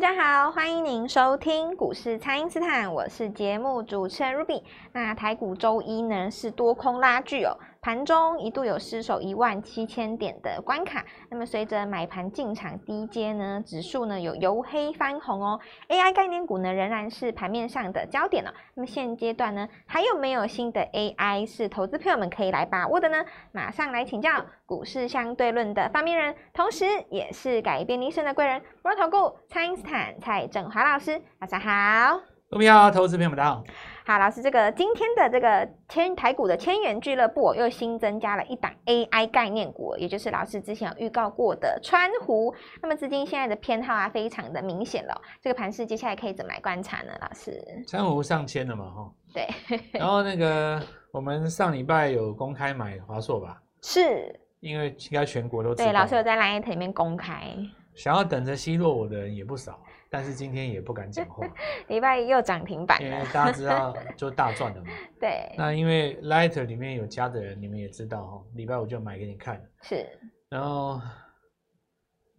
[0.00, 4.62] 大家好，欢迎您收听股市蔡因斯坦，我是节目主持人 Ruby。
[4.92, 7.54] 那台股周一呢是多空拉锯哦。
[7.82, 15.58] 盘中一度有失守一万七千点的关卡，那么随着买盘进场低阶呢，指数呢有由黑翻红哦。
[15.88, 18.54] AI 概念股呢仍然是盘面上的焦点了、哦。
[18.74, 23.24] 那么现阶段呢，还有没有新的 AI 是投资朋友们可以来把握的呢？
[23.52, 24.30] 马上来请教
[24.66, 32.20] 股市相对论的发明人，同时也是改变一生的贵人——摩尔投顾蔡因斯坦蔡振华老师，大家好。
[32.50, 33.64] 各位好，投资朋友们大家好。
[34.10, 42.52] 好，老师，这个今天的这个千台股的千元俱乐部又新增加了一档 AI 概念股，也就是老师之前有预告过的川湖。
[42.82, 45.14] 那么资金现在的偏好啊，非常的明显了。
[45.40, 47.12] 这个盘势接下来可以怎么来观察呢？
[47.20, 48.90] 老师，川湖上千了嘛？
[48.90, 49.48] 哈，对。
[49.92, 53.62] 然后那个我们上礼拜有公开买华硕吧？
[53.80, 54.34] 是。
[54.58, 55.84] 因为应该全国都知道。
[55.84, 57.56] 对，老师有在 LINE 里面公开。
[57.94, 59.78] 想要等着奚落我的人也不少。
[60.12, 61.46] 但是今天也不敢讲话，
[61.86, 64.88] 礼拜一又涨停板，因为大家知道就大赚了嘛。
[65.20, 65.54] 对。
[65.56, 69.64] 那因为 Light 里面有加的人，你们也知道哦，礼拜五就买给你看。
[69.82, 70.04] 是。
[70.48, 71.00] 然后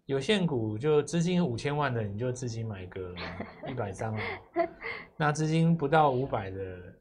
[0.06, 3.16] 有限股就资金五千万的，你就自己买个
[3.66, 4.22] 一百张啊。
[5.16, 6.60] 那资金不到五百的，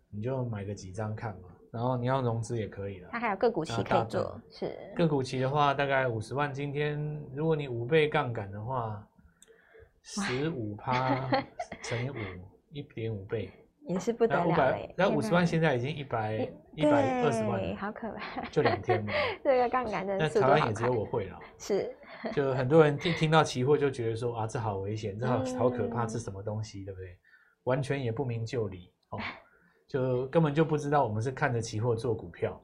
[0.08, 1.48] 你就买个几张看嘛。
[1.72, 3.08] 然后你要融资也可以了。
[3.10, 4.40] 它还有个股期可以做。
[4.48, 4.72] 是。
[4.94, 6.54] 个股期的话，大概五十万。
[6.54, 9.04] 今天如果你五倍杠杆的话。
[10.02, 11.28] 十五趴
[11.82, 12.14] 乘以五，
[12.72, 13.50] 一点五倍，
[13.86, 14.94] 也是不得了嘞。
[14.96, 18.42] 然后五十万现在已经一百一百二十万，好可怕！
[18.50, 19.12] 就两天嘛。
[19.44, 20.28] 这个杠杆真的。
[20.34, 21.38] 那台湾也只有我会了。
[21.58, 21.94] 是。
[22.34, 27.16] 就很多人听听到期货就觉得说啊，这好危险，这好好可怕，这什么东西，对不对？
[27.64, 29.18] 完全也不明就里哦，
[29.86, 32.60] 就根本就不知道我们是看着期货做股票，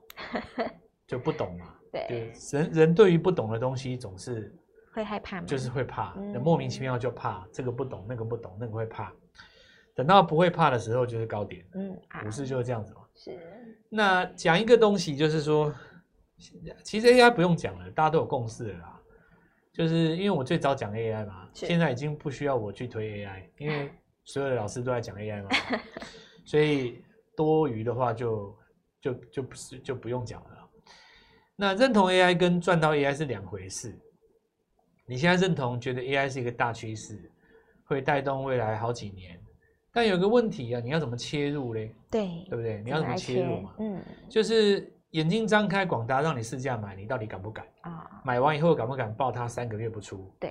[1.07, 1.75] 就不懂嘛。
[1.93, 2.33] 对。
[2.53, 4.55] 人人对于不懂的东西总是。
[4.97, 5.47] 会害怕吗？
[5.47, 9.13] 就是会怕，莫名其妙就怕，嗯、这个不懂，那个不懂，那个会怕。
[9.95, 11.65] 等到不会怕的时候，就是高点。
[11.75, 13.03] 嗯，股市就是这样子嘛。
[13.15, 13.39] 是。
[13.91, 15.73] 那讲一个东西，就是说，
[16.83, 19.01] 其实 AI 不用讲了，大家都有共识了啦。
[19.71, 23.91] 就是因为我最早讲 AI 嘛，现在已经不需要我去推 AI，因为
[24.25, 25.51] 所有的老师都在讲 AI 嘛，
[26.47, 27.05] 所以
[27.37, 28.57] 多余的话就
[28.99, 30.51] 就就不是就不用讲了。
[31.55, 33.95] 那认同 AI 跟赚到 AI 是两回事。
[35.07, 37.31] 你现在认同觉得 AI 是一个大趋势，
[37.85, 39.41] 会带动未来好几年，
[39.93, 41.95] 但有个问题啊，你要怎么切入嘞？
[42.11, 42.83] 对，对不对？
[42.83, 43.75] 你要怎么切入嘛？
[43.79, 48.21] 嗯，就是眼睛张开，广达让你试价买，你到底敢不敢啊？
[48.25, 50.29] 买完以后敢不敢抱它三个月不出？
[50.41, 50.51] 对，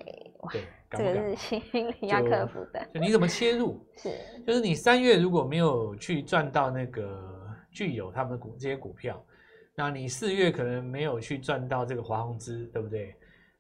[0.52, 1.16] 对，敢不敢？
[1.16, 2.88] 这个是心理要克服的。
[2.94, 3.86] 就你怎么切入？
[3.98, 4.10] 是，
[4.48, 9.22] 就是你三月如果没有去赚到那个具有他们的股这些股票，
[9.76, 13.14] 那你四月可能没有去赚到这个华宏资，对不对？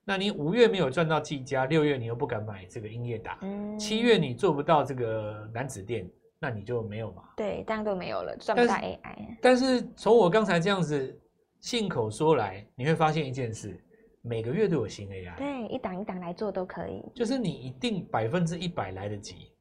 [0.07, 6.07] 那你五月没有赚到技嘉，六月你又不敢买这个英业达，嗯，七月你做不到这个楠梓电，
[6.37, 7.23] 那你就没有嘛？
[7.35, 9.37] 对，当然都没有了，赚不到 AI。
[9.41, 11.19] 但是从我刚才这样子
[11.59, 13.83] 信口说来，你会发现一件事，
[14.21, 15.35] 每个月都有新 AI。
[15.37, 17.03] 对，一档一档来做都可以。
[17.15, 19.51] 就是你一定百分之一百来得及。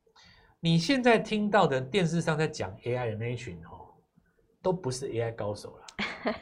[0.60, 3.88] 你现在听到的电视上在讲 AI 的那一群哦，
[4.60, 6.34] 都不是 AI 高手了，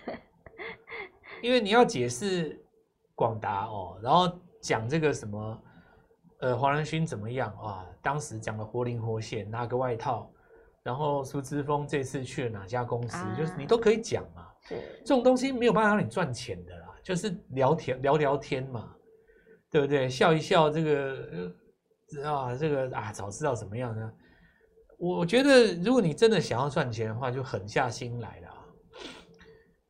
[1.41, 2.59] 因为你要解释。
[3.23, 5.63] 广达哦，然后讲这个什么，
[6.41, 7.87] 呃，黄仁勋怎么样啊？
[8.03, 10.29] 当时讲的活灵活现，拿个外套，
[10.83, 14.49] 然后苏之峰这次去了哪家公司，啊、就是你都可以讲嘛。
[14.63, 14.75] 是
[15.05, 18.93] 这种东西没有办法让你赚钱的啦，就是聊天聊聊天嘛，
[19.71, 20.09] 对不对？
[20.09, 21.55] 笑一笑，这个
[22.29, 24.13] 啊，这个啊，早知道怎么样呢？
[24.99, 28.49] 我觉得，如果你真的想要赚钱的话，就狠下心来了。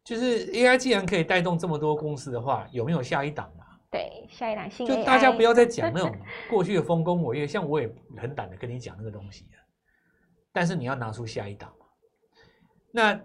[0.05, 3.79] 就是 AI 既然可以带动这么多公司的话，有没有下一档啊？
[3.91, 6.13] 对，下一档新就大家不要再讲 那种
[6.49, 9.61] 过去的丰功伟业，像我也很胆的跟你讲那个东西啊，
[10.53, 11.87] 但是你要拿出下一档嘛。
[12.91, 13.21] 那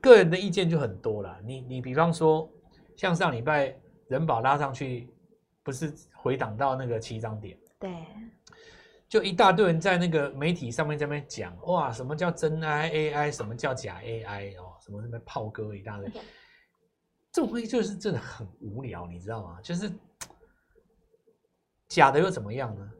[0.00, 1.38] 个人的意见就很多了。
[1.44, 2.50] 你你比方说，
[2.96, 3.76] 像上礼拜
[4.08, 5.08] 人保拉上去，
[5.62, 7.56] 不是回档到那个起涨点？
[7.78, 7.90] 对。
[9.12, 14.58] 就一大堆人在那个媒体上面在那边讲，哇，什么叫真 AI？AI 什么叫假 AI？
[14.58, 16.10] 哦，什么什么炮哥一大堆，
[17.30, 19.58] 这种东西就是真的很无聊，你知道吗？
[19.62, 19.92] 就是
[21.88, 22.90] 假的又怎么样呢？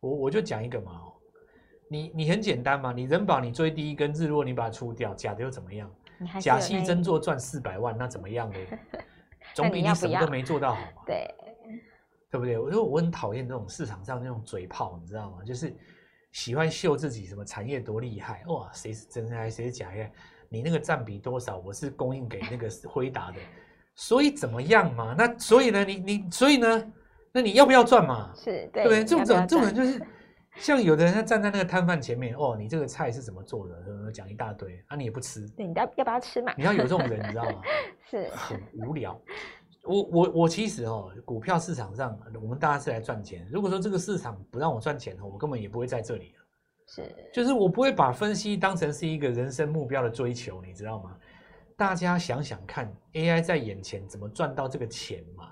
[0.00, 1.12] 我我就讲一个嘛，哦，
[1.90, 5.94] 你你很简单嘛，你人保你追第一根日落，你把它出掉，假的又怎么样？
[6.40, 8.58] 假戏真做赚四百万，那怎么样呢？
[9.52, 11.02] 总比你什么都没做到好嘛。
[11.04, 11.30] 对。
[12.30, 12.58] 对不对？
[12.58, 15.44] 我说我很讨厌那种市场上那种嘴炮，你知道吗？
[15.44, 15.74] 就是
[16.32, 20.10] 喜欢秀自己什么产业多厉害哇，谁是真 AI，谁是假 AI？
[20.48, 21.58] 你那个占比多少？
[21.58, 23.38] 我是供应给那个辉达的，
[23.94, 25.14] 所以怎么样嘛？
[25.16, 25.84] 那所以呢？
[25.84, 26.92] 你你所以呢？
[27.32, 28.32] 那你要不要赚嘛？
[28.34, 29.04] 是对不对？
[29.04, 30.00] 这种这种人就是
[30.56, 34.10] 像有的人他站在那个摊贩前面，哦，你这个菜是怎么做的？
[34.12, 36.54] 讲一大堆，啊，你也不吃，对，你要要不要吃嘛？
[36.56, 37.60] 你要有这种人，你知道吗？
[38.08, 39.20] 是很无聊。
[39.86, 43.46] 我我我其实哦，股票市场上我们大家是来赚钱。
[43.50, 46.34] 如果说这个市场不让我赚钱，我根本也不会在这里。
[46.88, 47.02] 是，
[47.32, 51.16] 就是我不会把分析当成是一个人生目标的追求，你知道吗？
[51.76, 55.48] 大家想想看，AI 在眼前怎么赚到这个钱嘛？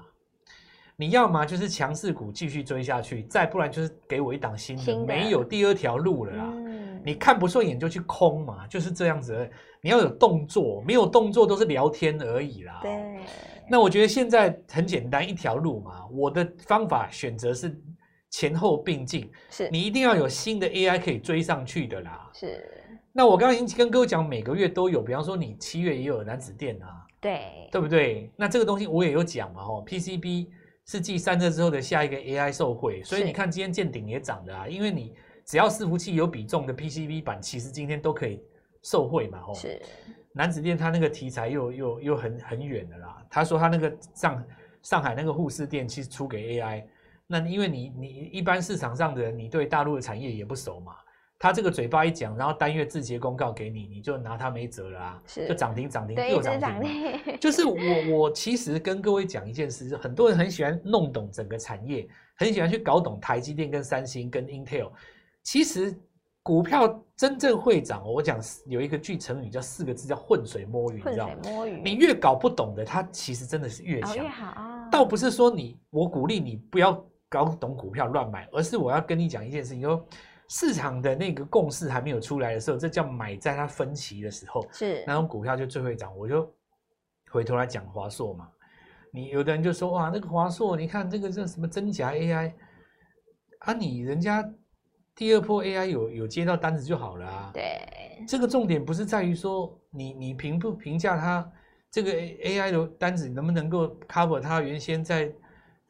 [0.96, 6.44] 你要么就是强势股继续追下去，再不然就是给我一档新的，新的没有第二条路了啦。
[6.54, 9.50] 嗯、你看不顺眼就去空嘛，就是这样子。
[9.81, 12.78] 你要有动作，没有动作都是聊天而已啦。
[12.81, 13.20] 对。
[13.69, 16.06] 那我觉得现在很简单，一条路嘛。
[16.11, 17.76] 我的方法选择是
[18.31, 22.31] 前后并进，是你一定要有新的 AI 可以追上去的啦。
[22.34, 22.64] 是。
[23.12, 28.31] 那我刚刚已经跟各位讲，每个月都有，比方说你七月也有南子电啊，对，对不对？
[28.37, 30.49] 那这个东西我也有讲嘛，吼，PCB。
[30.87, 35.14] 是继散热之后的下一个 AI 受惠，所以你看今天见顶也涨的啊，因为你
[35.46, 38.38] 只要伺服器有比重的 PCB 板，其实今天都可以
[38.82, 39.55] 受惠嘛，吼。
[39.55, 39.81] 是。
[40.36, 44.44] 楠梓电它那个题材又又又很很远的啦，他说他那个上
[44.82, 46.84] 上海那个护士店其实出给 AI，
[47.26, 50.92] 那因为你你一般市场上的人，你对大陆的产业也不熟嘛。
[51.36, 55.22] 他这个嘴巴一讲，然后单月自结公告给你，你就拿他没辙了啊！
[55.26, 57.38] 是，就涨停涨停又涨停。
[57.38, 57.76] 就是我
[58.10, 64.90] 我其实跟各位讲一件事，很多人很喜欢弄懂整个产业，很喜欢去搞懂台积电跟三星跟 Intel。
[65.42, 65.94] 其实
[66.44, 71.37] 股票真正会涨，我讲有一个句成语叫四个字叫浑水摸鱼，你知道吗？
[71.44, 71.81] 摸鱼。
[71.82, 74.14] 你越搞不懂的，它其实真的是越强。
[74.14, 74.88] 越好啊！
[74.91, 80.06] 倒不是说你我鼓励你不要搞懂股票乱买，而是我要跟你讲一件事情，说。
[80.46, 86.14] 市场的那个共识还没有出来的时候，这叫买在它分歧的时候，是那种股票就最会涨。
[86.19, 86.46] 我就
[87.31, 88.46] 回头来讲华硕嘛，
[89.11, 92.52] 你有的人就说哇，那个华硕，你看这个这什么真假 AI
[93.61, 94.46] 啊，你人家
[95.16, 97.50] 第二波 AI 有有接到单子就好了啊。
[97.55, 97.81] 对，
[98.26, 101.52] 这个重点不是在于说你你评不评价它
[101.90, 105.32] 这个 AI 的单子能不能够 cover 它原先在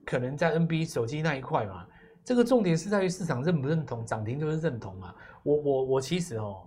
[0.04, 1.86] 可能在 NB 手机那一块嘛。
[2.22, 5.14] 这个重点是在于市场认不认同，涨停就是认同嘛。
[5.42, 6.66] 我我我其实哦，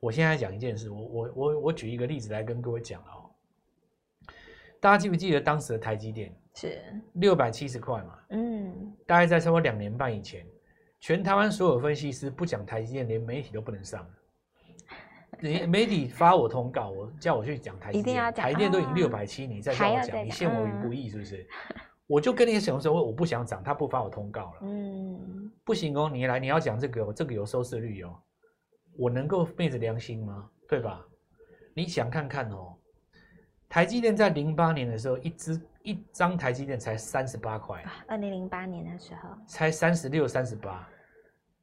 [0.00, 3.30] 我现在讲一件事，我我我我举一个例子来跟各位讲哦。
[4.78, 6.78] 大家记不记得当时的台积电是
[7.14, 8.18] 六百七十块嘛？
[8.30, 10.46] 嗯，大概在差不多两年半以前，
[11.06, 14.04] 全台湾所有分析师不讲台积电，连媒体都不能上。
[15.38, 21.46] 你媒体发我通告，我叫我去讲台积电，台积电都已经六百七，你再叫我讲，你陷我于不义是不是？
[22.08, 24.58] 我就跟你讲说，我不想涨，他不发我通告了。
[24.62, 28.12] 嗯，不行哦，你来，你要讲这个，这个有收视率哦。
[28.98, 30.50] 我能够昧着良心吗？
[30.68, 31.06] 对吧？
[31.72, 32.74] 你想看看哦，
[33.68, 37.80] 台积电在零八年的时候，一支一张台积电才三十八块。
[38.08, 40.88] 二零零八年的时候，才三十六、三十八，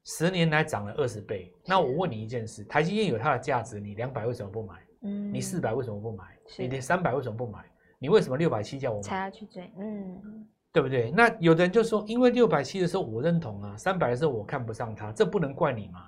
[0.05, 1.53] 十年来涨了二十倍。
[1.65, 4.75] 那我问你一件事，台积电有它的价值，你两百为什么不买？
[5.03, 6.23] 嗯，你四百为什么不买？
[6.57, 7.59] 你连三百为什么不买？
[7.99, 9.01] 你为什么六百七叫我买？
[9.01, 11.11] 才要去追，嗯，对不对？
[11.11, 16.07] 那有的人就说，因为六百七的时候我认同啊，三百的时候我看不上它，这不能怪你嘛。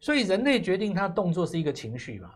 [0.00, 2.30] 所以人类决定他动作是一个情绪嘛。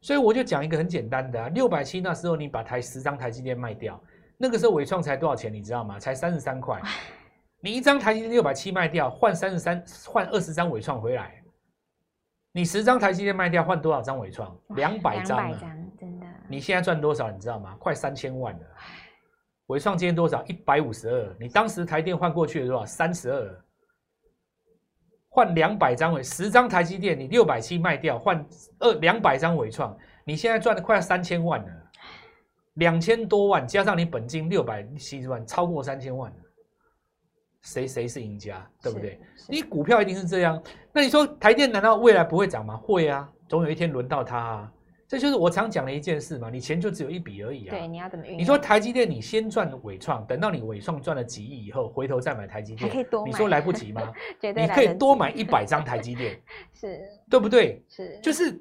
[0.00, 4.00] 所以我就讲一个很简单的啊，六百七那时候你把台十张台积电卖掉，
[4.36, 5.52] 那个时候伟创才多少钱？
[5.52, 5.98] 你知道吗？
[5.98, 6.80] 才三十三块。
[7.66, 11.42] 你一张台积电六百七卖掉，换三十三，换二十张伟创回来，
[12.52, 14.56] 你十张台积电卖掉换多少张伟创？
[14.76, 15.60] 两百张啊。
[16.48, 17.28] 你现在赚多少？
[17.28, 17.74] 你知道吗？
[17.80, 18.60] 快三千万了。
[19.66, 20.44] 伟创今天多少？
[20.44, 21.36] 一百五十二。
[21.40, 22.86] 你当时台电换过去的多少？
[22.86, 23.64] 三十二。
[25.28, 28.46] 换两百张伟，十张台积电，你六百七卖掉，换
[28.78, 31.68] 二两百张伟创，你现在赚的快三千万了。
[32.74, 36.36] 两千多万加上你本金六百七十万，超过三千万了。
[37.66, 38.64] 谁谁是赢家？
[38.80, 39.18] 对不对？
[39.48, 40.62] 你股票一定是这样。
[40.92, 42.76] 那你说台电难道未来不会涨吗？
[42.76, 44.72] 会啊，总有一天轮到它啊。
[45.08, 47.70] 这就是我常讲的一件事嘛，你钱就只有一笔而已啊。
[47.70, 48.40] 对，你要怎么运用？
[48.40, 53.30] 你说台积电，你先赚伟创，等到你伟创赚了几亿以后，回头再买台积电，可以多买。
[53.30, 54.12] 你说来不及吗？
[54.40, 54.62] 绝对。
[54.62, 56.40] 你可以多买一百张台积电，
[56.72, 57.84] 是，对不对？
[57.88, 58.60] 是，就是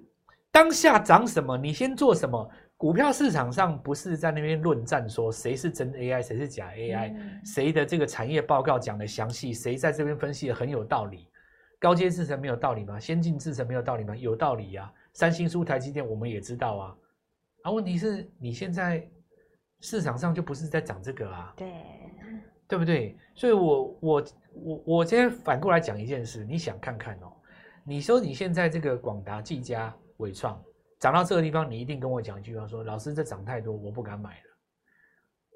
[0.51, 2.49] 当下涨什么，你先做什么。
[2.77, 11.27] 股票市场上不是在那边论战，说谁是真 AI，谁是假 AI，嗯，谁的这个产业报告讲的详细，谁在这边分析的很有道理。
[11.79, 12.99] 高阶制程没有道理吗？
[12.99, 14.15] 先进制程没有道理吗？
[14.15, 14.93] 有道理呀，啊。
[15.13, 16.97] 三星输台积电，我们也知道啊，
[17.63, 19.07] 啊，问题是你现在
[19.79, 21.71] 市场上就不是在讲这个啊，对，
[22.67, 23.17] 对不对？
[23.33, 27.31] 所以我我我我今天反过来讲一件事，你想看看哦，
[27.85, 30.61] 你说你现在这个广达、技嘉、伟创
[30.99, 34.37] 涨到这个地方，你一定跟我讲一句话说，老师这涨太多，我不敢买了。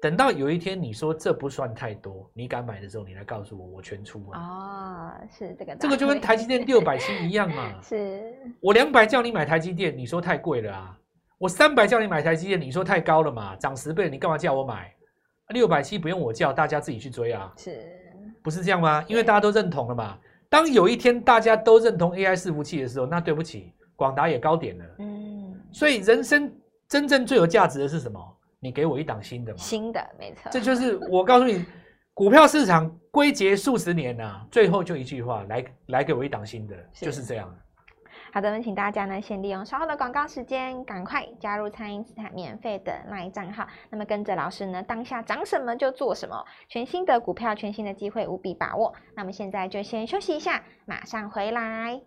[0.02, 4.40] 等到有一天你说这不算太多，你敢买的时候，你来告诉我，我全出啊。
[4.40, 7.80] 哦，是这个，这个就跟台积电六百七一样嘛。
[7.84, 10.98] 是，我两百叫你买台积电，你说太贵了啊。
[11.36, 13.54] 我三百叫你买台积电，你说太高了嘛？
[13.56, 14.90] 涨十倍，你干嘛叫我买？
[15.48, 17.52] 六百七不用我叫，大家自己去追啊。
[17.58, 17.86] 是，
[18.42, 19.04] 不是这样吗？
[19.06, 20.18] 因为大家都认同了嘛。
[20.48, 24.84] 当有一天大家都认同 AI 伺服器的时候，那对不起，广达也高点了。
[25.00, 25.29] 嗯。
[25.72, 26.52] 所以人生
[26.88, 28.20] 真正最有价值的是什么？
[28.58, 29.58] 你给我一档新的嘛。
[29.58, 30.50] 新的，没错。
[30.50, 31.64] 这就是我告诉你，
[32.12, 37.54] 股票市场归结数十年呐、啊，最后就一句话，来来给我一档新的，就是这样。
[38.32, 43.66] 好的，那请大家呢，先利用稍后的广告时间，赶快加入蔡因斯坦免费的 LINE 账号。
[43.88, 48.94] 那么跟着老师呢，当下涨什么就做什么，全新的股票，全新的机会，无比把握。
[49.16, 52.02] 那么现在就先休息一下，马上回来。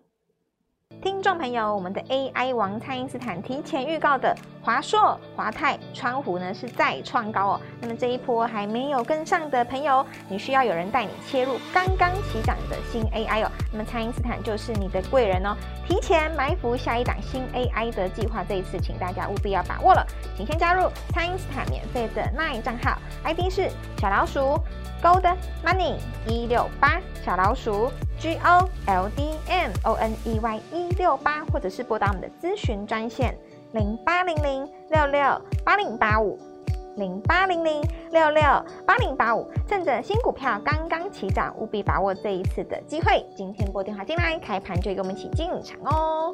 [1.02, 4.34] 听众朋友，我们的 AI 王蔡因斯坦提前预告的
[4.64, 7.60] 华硕、华泰、川湖呢是再创高哦。
[7.82, 13.50] 那么这一波还没有跟上的朋友，你需要有人带你切入刚刚起涨的新 AI 哦。
[13.70, 15.54] 那么蔡因斯坦就是你的贵人哦。
[15.86, 20.06] 提前埋伏下一档新 AI 的计划，这一次请大家务必要把握了。
[20.34, 23.68] 请先加入蔡因斯坦免费的 LINE 账号，ID 是
[23.98, 24.58] 小老鼠
[25.02, 33.36] Gold Money 一六八，小老鼠 G O L D M O N E Y 一六八，或者是拨打我们的咨询专线
[33.74, 35.20] 零八零零六六
[35.64, 36.38] 八零八五。
[36.96, 38.40] 零八零零六六
[38.86, 43.26] 八零八五，趁着新股票刚刚起涨，务必把握这一次的机会。
[43.34, 46.32] 今天拨电话进来，开盘就跟我们一起进场哦。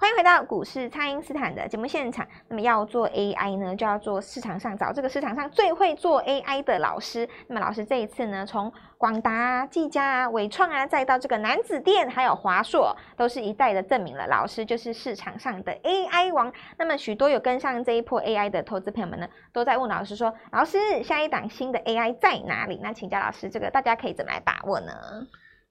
[0.00, 2.24] 欢迎回到股市，蔡因斯坦的节目现场。
[2.46, 7.28] 那么要做 AI 呢，就要做市场上找这个市场上最会做 AI 的老师。
[7.48, 16.52] 那么老师这一次呢，从广达、技嘉啊、纬创啊，再到这个南子电，还有华硕，都是一再的证明了老师就是市场上的 AI 王。
[16.76, 24.92] 那么许多有跟上这一波 AI 的投资朋友们呢，都在问老师说：“老师，下一档新的 AI 在哪里？”那请教老师，这个大家可以怎么来把握呢？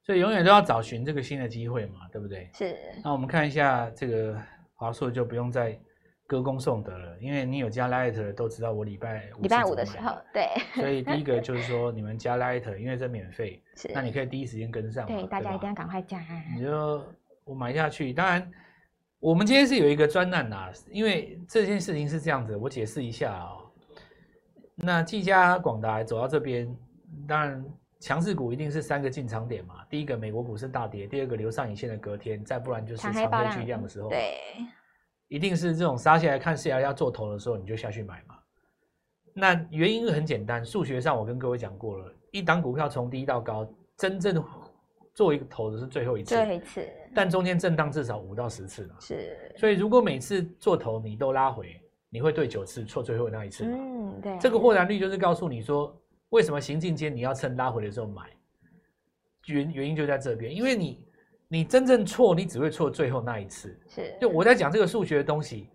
[0.08, 2.50] 所以永远都要找寻这个新的机会嘛，对不对？
[2.54, 2.78] 是。
[3.04, 4.42] 那我们看一下这个
[4.74, 5.78] 华硕，就不用再
[6.26, 10.48] 歌功颂德了，因为你有加 Light 都知道我礼拜五礼拜五的时候，对。
[10.76, 13.92] 所以第一个就是说，你们加 Light，因为这免费，是。
[13.94, 15.06] 那你可以第一时间跟上。
[15.06, 16.22] 对，大家一定要赶快加。
[16.56, 17.04] 你就
[17.44, 18.50] 我买下去，当然
[19.20, 23.72] 我们今天是有一个专案呐，因为这件事情是这样子，我解释一下啊、喔。
[24.74, 26.74] 那技嘉、广达走到这边，
[27.28, 27.66] 当然。
[28.00, 29.84] 强势股一定是三个进场点嘛？
[29.90, 34.38] 第一个美国股市大跌，第二个留上影线的隔天，再不然就是长黑巨量的时候，对，
[35.28, 38.36] 一定是这种杀下来看 C R 要做头的时候，你就下去买嘛。
[39.34, 44.44] 那原因很简单，数学上我跟各位讲过了，一档股票从低到高，真正
[45.16, 48.96] 做一个头的是最后一次，最后一次，但中间震荡至少五到十次嘛。
[49.00, 53.72] 是，所以如果每次做头你都拉回，你会对九次错最后那一次嘛。
[53.76, 56.00] 嗯，对，这个获然率就是告诉你说。
[56.30, 58.30] 为什么行进间你要趁拉回的时候买？
[59.46, 61.08] 原原因就在这边，因为你
[61.48, 63.80] 你真正错，你只会错最后那一次。
[63.88, 65.70] 是，就我在讲这个数学的东西，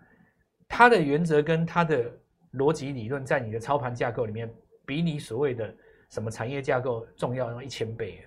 [0.68, 2.04] 它的原则跟它的
[2.52, 4.52] 逻辑理论，在你的操盘架构里面，
[4.84, 5.74] 比你所谓的
[6.10, 8.22] 什么产业架构重要那一千倍，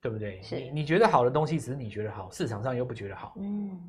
[0.00, 0.40] 对不对？
[0.40, 3.34] 是，你你觉得好的东西，只是你觉得好，市场上又不觉得好。
[3.38, 3.80] 嗯。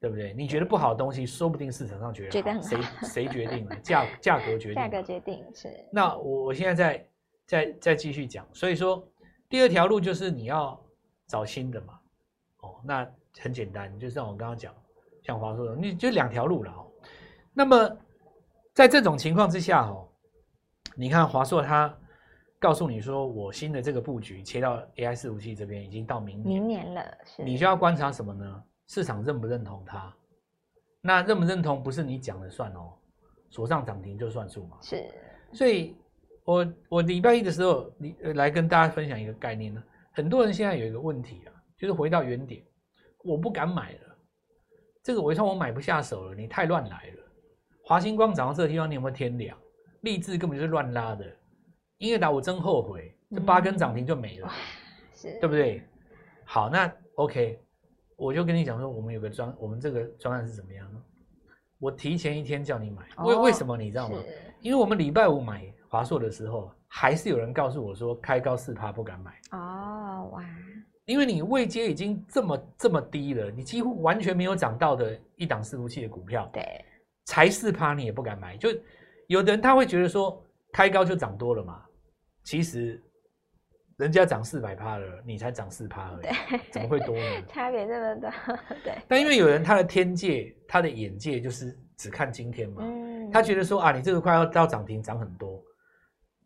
[0.00, 0.32] 对不对？
[0.32, 2.62] 你觉得不好的东西，说不定市场上觉得好。
[2.62, 3.76] 谁谁决定了？
[3.76, 4.74] 价价格决定。
[4.74, 5.68] 价格决定是。
[5.90, 7.08] 那我我现在再
[7.46, 8.46] 再再继续讲。
[8.52, 9.06] 所以说，
[9.48, 10.80] 第二条路就是你要
[11.26, 11.98] 找新的嘛。
[12.60, 13.08] 哦，那
[13.40, 14.72] 很简单，就像我刚刚讲，
[15.22, 16.86] 像华硕，你就两条路了哦。
[17.52, 17.96] 那么
[18.72, 20.08] 在这种情况之下哦，
[20.94, 21.92] 你看华硕它
[22.60, 27.42] 告诉你说，我新的这个布局切到 AI 四五器这边已经到明年，明年了，是。
[27.42, 28.62] 你就要观察什么呢？
[28.88, 30.12] 市场认不认同它？
[31.00, 32.92] 那认不认同不是你讲了算哦，
[33.50, 34.76] 锁上涨停就算数嘛。
[34.82, 35.08] 是，
[35.52, 35.96] 所以
[36.44, 39.82] 我我礼拜一的时候，你来跟大家分享一个概念呢。
[40.12, 42.60] 很多人现在有一个问题啊，就是回到原点，
[43.22, 44.00] 我不敢买了。
[45.02, 47.22] 这个纬创我买不下手了，你太乱来了。
[47.84, 49.56] 华星光涨到这个地方，你有没有天良？
[50.00, 51.24] 立志根本就是乱拉的。
[51.98, 54.52] 音乐达我真后悔，这八根涨停就没了，嗯、
[55.14, 55.82] 是对不对？
[56.44, 57.62] 好，那 OK。
[58.18, 60.90] 我就跟你讲说，我们有个专，我们这个专案是怎么样？
[61.78, 64.18] 我提前一天叫你买，为、哦、为什么你知道吗？
[64.60, 69.40] 因为我们礼拜五买华硕的时候，还是有人告诉我说开高四趴不敢买。
[69.52, 70.44] 哦哇！
[71.04, 76.84] 因为你位阶已经这么这么低了，你几乎完全没有涨到的一档伺服器的股票，对，
[77.26, 78.56] 才四趴你也不敢买。
[78.56, 78.68] 就
[79.28, 81.84] 有的人他会觉得说开高就涨多了嘛，
[82.42, 83.00] 其实。
[83.98, 87.22] 人家涨四百趴了，你才涨四趴而已，怎么会多呢？
[87.48, 88.32] 差别这么大，
[88.84, 88.94] 对。
[89.06, 95.62] 但因为有人他的天界，他的眼界就是只看今天嘛，嗯，嗯，他觉得说啊，你这个快要到涨停，涨很多。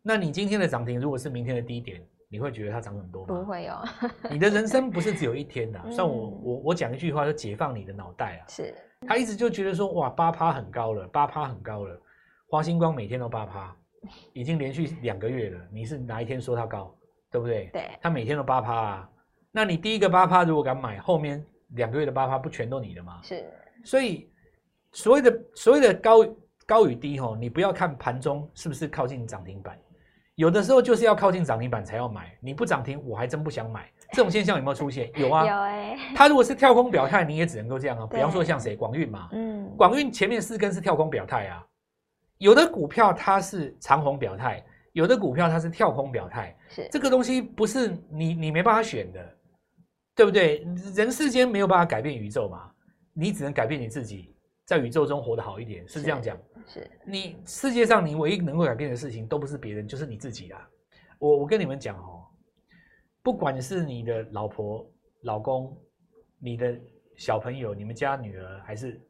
[0.01, 3.27] 那你今天的涨停如果是明天的低点，你会觉得它涨很多吗？
[3.27, 3.83] 不会哦。
[4.31, 8.49] 你的人生不是只有一天的，啊，像我嗯我我讲一句话，就解放你的脑袋啊。
[8.49, 8.73] 是。
[9.07, 12.01] 他一直就觉得说，哇，八趴很高了，八趴很高了。
[12.47, 13.75] 华星光每天都八趴，
[14.33, 15.59] 已经连续两个月了。
[15.71, 16.95] 你是哪一天说它高，
[17.33, 17.69] 对不对？
[17.73, 17.89] 对。
[17.99, 19.09] 他每天都八趴啊。
[19.51, 23.19] 那你第一个八趴如果敢买，后面两个月的八趴不全都你的吗？
[23.23, 23.43] 是。
[23.83, 24.31] 所以
[24.91, 26.25] 所谓的所谓的高
[26.65, 29.77] 高与低吼，你不要看盘中是不是靠近涨停板，
[30.35, 32.37] 有的时候就是要靠近涨停板才要买。
[32.39, 33.91] 你不涨停，我还真不想买。
[34.11, 35.11] 这种现象有没有出现？
[35.15, 35.45] 有啊。
[35.49, 35.97] 有哎。
[36.15, 38.07] 它如果是跳空表态，你也只能够这样啊。
[38.07, 39.29] 比方说像谁，广运嘛。
[39.31, 39.67] 嗯。
[39.75, 41.65] 广运前面四根是跳空表态啊。
[42.37, 46.55] 有的股票它是长红表态，有的股票它是跳空表态。
[46.73, 46.89] 是。
[46.91, 49.37] 这个东西不是你你没办法选的。
[50.15, 50.63] 对不对？
[50.93, 52.71] 人世间没有办法改变宇宙嘛，
[53.13, 56.37] 你只能改变你自己，在宇宙中活得好一点，是这样讲。
[56.67, 60.69] 是，是你世界上你唯一能够改变的事情，都不是别人，就是你自己啦。
[61.17, 62.27] 我我跟你们讲哦，
[63.23, 64.87] 不管是你的老婆、
[65.21, 65.75] 老公、
[66.37, 66.79] 你的
[67.15, 69.01] 小朋友、你们家女儿，还是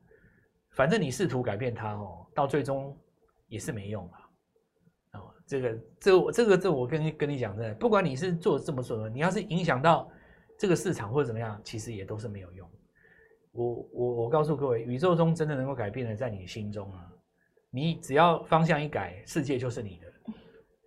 [0.72, 2.98] 反正你试图改变他哦，到最终
[3.50, 4.22] 也是没用啊。
[5.43, 10.09] 哦，这个这我这个这我跟跟你讲真的，不管你是做这么做，你要是影响到。
[10.55, 12.69] 这个市场或者怎么样，其实也都是没有用。
[13.51, 17.12] 我我我告诉各位，宇宙中真的能够改变的，在你心中啊。
[17.71, 20.07] 你只要方向一改，世界就是你的。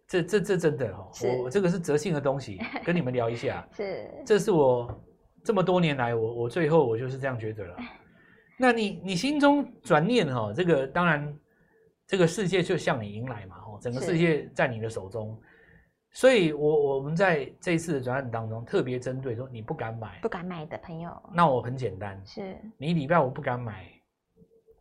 [0.06, 3.68] 这这这真的哈，我我这个是哲性的东西， 跟你们聊一下。
[3.72, 5.04] 是，这是我
[5.44, 7.76] 这么多年来，我我最后我就是这样觉得了。
[8.56, 11.36] 那你你心中转念哈，这个当然，
[12.06, 15.38] 这个世界就向你迎来嘛，哦，整个世界在你的手中。
[16.12, 23.84] 所以我，我我们在这一次的专案当中，特别针对说你不敢买、不敢买的朋友，那我很简单，是你礼拜五不敢买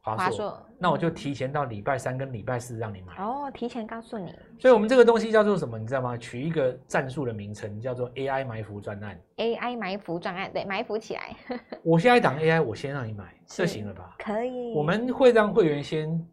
[0.01, 3.17] 华硕，硕那我就提前到礼拜三跟礼拜四让你买。
[3.17, 4.33] 哦，提前告诉你。
[4.59, 5.77] 所以我们这个东西叫做什么？
[5.77, 6.15] 你知道吗？
[6.15, 9.19] 取一个战术的名称，叫做 AI 埋伏专案。
[9.35, 11.35] AI 埋伏专案，对，埋伏起来。
[11.83, 14.15] 我现在档 AI，我先让你买，这行了吧？
[14.19, 14.73] 可以。
[14.73, 16.25] 我们会让会员先。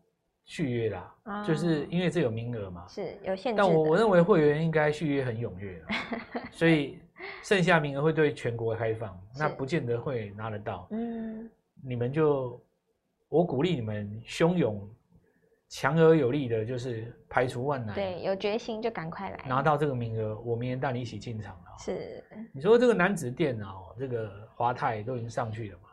[0.45, 3.57] 续约啦，哦、就是因为这有名额嘛，是有限制。
[3.57, 5.83] 但我我认为会员应该续约很踊跃，
[6.51, 6.99] 所以
[7.43, 10.89] 剩下名额会对全国开放，那不见得会拿得到。
[10.91, 11.49] 嗯，
[11.83, 12.61] 你们就
[13.29, 14.87] 我鼓励你们汹涌、
[15.69, 17.95] 强而有力的，就是排除万难。
[17.95, 21.79] 对，有决心就赶快来拿到这个名额，我明年带你一起进场了。
[21.79, 25.89] 是，你说这个男子电啊，这个华泰都已经上去了嘛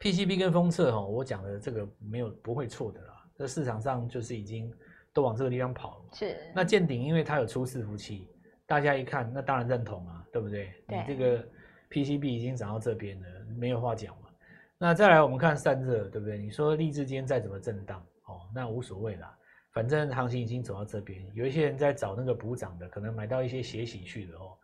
[0.00, 3.14] ？PCB 跟封测哈，我讲的这个没有不会错的啦。
[3.36, 4.72] 这市场上就是已经
[5.12, 6.04] 都往这个地方跑了。
[6.12, 6.36] 是。
[6.54, 8.28] 那见顶因为它有出伺服器，
[8.66, 10.72] 大家一看，那当然认同啊，对不对？
[10.86, 10.98] 对。
[10.98, 11.48] 你这个
[11.90, 14.28] PCB 已经涨到这边了，没有话讲嘛。
[14.76, 16.38] 那再来我们看散热，对不对？
[16.38, 19.36] 你说立智今天再怎么震荡哦，那无所谓啦，
[19.72, 24.56] 反正行情已经走到这边，有一些人在找那个补涨的，可能买到一些血洗去的哦。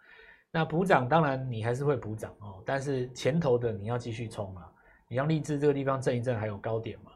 [0.51, 4.71] 那补涨当然你还是会补涨哦，但是前头的你要继续冲啊。
[5.09, 7.13] 你像力智这个地方震一震，还有高点嘛？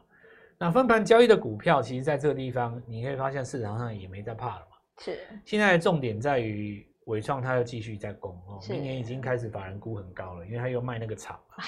[0.57, 4.77] 那分盘交易的股票，其实在这个地方，你可以发现市场上也没在怕了嘛。
[4.97, 5.19] 是。
[5.45, 8.59] 现在的重点在于伟创，它又继续在攻哦。
[8.69, 11.63] 明年已经开始法人估很高了，因为它又卖那个厂嘛，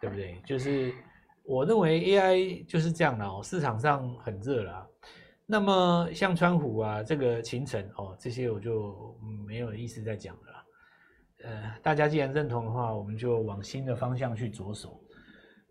[0.00, 0.40] 对不对？
[0.44, 0.92] 就是
[1.44, 4.86] 我认为 AI 就是这样的哦，市场上很热了。
[5.46, 10.64] 那么像川湖啊，这个勤诚哦，这些我就没有意思再讲了。
[11.44, 15.01] 呃，大家既然认同的话，我们就往新的方向去着手。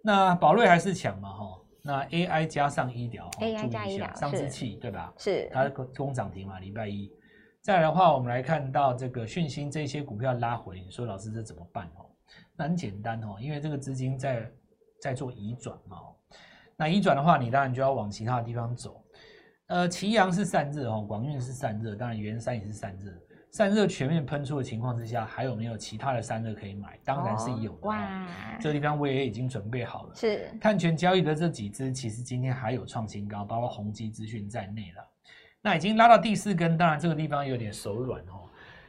[0.03, 1.57] 那宝瑞还是强嘛，哈。
[1.83, 5.11] 那 AI 加上医疗，AI 加医疗，上市器对吧？
[5.17, 7.11] 是它攻涨停嘛，礼拜一。
[7.59, 12.05] 再来的话，我们来看到这个讯芯这些股票拉回，你说老师这怎么办哦？
[12.55, 14.51] 那很简单哦，因为这个资金在
[15.01, 15.97] 在做移转嘛。
[16.77, 19.03] 那移转的话，你当然就要往其他的地方走。
[19.67, 23.11] 呃，祁阳是散热哦，广运是散热，当然元山也是散热。
[23.51, 26.97] 散热全面喷出的情况之下，还有没有其他的散热可以买？
[27.03, 27.87] 当然是有的。
[27.87, 28.25] 哇，
[28.61, 30.15] 这个地方我也已经准备好了。
[30.15, 35.05] 是碳权交易的这几只，其实今天还有创新高，包括宏基资讯在内了。
[35.61, 38.47] 那已经拉到第四根，当然这个地方有点手软哦。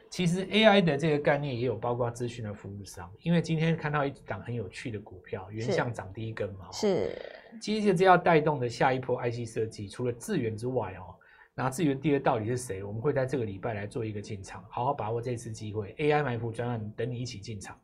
[0.08, 6.70] 其实 AI 的这个概念也有包括资讯的服务商，因为今天看到一档很有趣的股票，原相涨第一根嘛。
[6.70, 7.20] 是。
[7.60, 11.18] 接着这要带动的下一波 IC 设计，除了智源之外哦。
[11.54, 12.82] 那至于第二到底是谁？
[12.82, 15.94] 我们会在这个礼拜来做一个进场，好好把握这次机会。
[15.98, 17.78] AI 埋伏专案等你一起进场。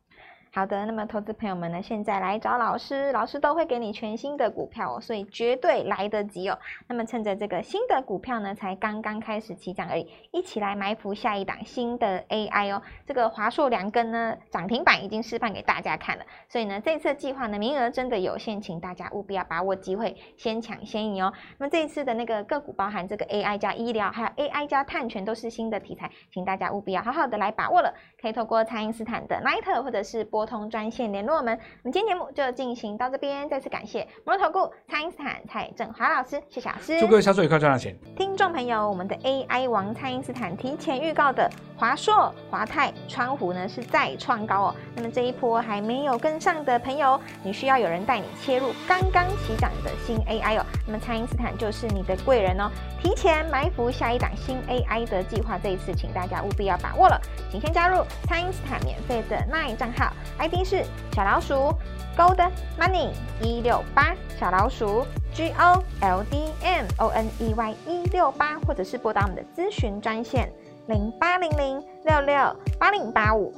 [0.51, 6.57] 好的，那么投资朋友们呢，现在来找老师，老师都会给你全新的股票哦，所以绝对来得及哦。
[6.87, 12.81] 那么趁着这个新的股票呢，才刚刚开始起涨而已，一起来埋伏下一档新的 AI 哦。
[13.05, 21.31] 这个华硕两根呢涨停板已经示范给大家看了，所以呢，这次计划呢名额真的有限，请大家务必要把握机会，先抢先赢哦。
[21.59, 27.93] 那么这一次的那个个股包含这个 AI 加医疗，还有 AI 加碳权，都是新的题材，请大家务必要好好的来把握了。
[28.21, 31.57] 可以透过蔡因斯坦的 Line 或者是拨通专线联络我们。
[31.83, 36.99] 我们今天节目就进行到这边，再次感谢摩尔投顾蔡因斯坦蔡振华老师，谢谢老师。
[36.99, 37.97] 祝各位销售愉快，赚到钱。
[38.17, 44.75] 听众朋友，我们的 AI 王蔡因斯坦提前预告的华硕、华泰、川湖呢是再创高哦。
[44.95, 50.65] 那么这一波还没有跟上的朋友，你需要有人带你切入刚刚起涨的新 AI 哦。
[50.85, 52.69] 那么蔡因斯坦就是你的贵人哦。
[53.01, 57.17] 提前埋伏下一档新 AI 的计划，这一次请大家务必要把握了，
[57.49, 61.73] 请先加入蔡因斯坦免费的 LINE 账号，ID 是小老鼠
[62.17, 70.51] Gold Money 一六八，小老鼠 G O L D M O N E Y 一六八，或者是拨打我们的咨询专线
[70.87, 73.53] 零八零零六六八零八五。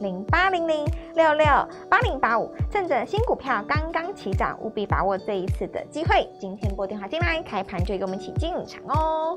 [0.00, 1.44] 零八零零六六
[1.90, 6.24] 八零八五，趁着新股票刚刚起涨，务必把握这一次的机会。
[6.38, 9.36] 今天拨电话进来，开盘就跟我们一起进场哦！